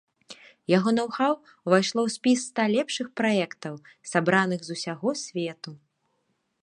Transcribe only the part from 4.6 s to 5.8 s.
з усяго свету.